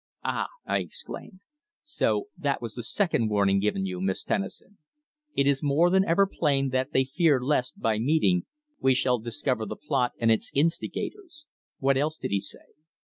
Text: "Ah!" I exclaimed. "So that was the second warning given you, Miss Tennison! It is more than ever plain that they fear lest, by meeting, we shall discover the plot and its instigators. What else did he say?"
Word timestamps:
"Ah!" 0.23 0.47
I 0.65 0.79
exclaimed. 0.79 1.41
"So 1.83 2.29
that 2.35 2.59
was 2.59 2.73
the 2.73 2.81
second 2.81 3.29
warning 3.29 3.59
given 3.59 3.85
you, 3.85 4.01
Miss 4.01 4.23
Tennison! 4.23 4.79
It 5.35 5.45
is 5.45 5.61
more 5.61 5.91
than 5.91 6.03
ever 6.05 6.25
plain 6.25 6.69
that 6.69 6.91
they 6.91 7.03
fear 7.03 7.39
lest, 7.39 7.79
by 7.79 7.99
meeting, 7.99 8.47
we 8.79 8.95
shall 8.95 9.19
discover 9.19 9.67
the 9.67 9.75
plot 9.75 10.13
and 10.17 10.31
its 10.31 10.49
instigators. 10.55 11.45
What 11.77 11.97
else 11.97 12.17
did 12.17 12.31
he 12.31 12.39
say?" 12.39 12.73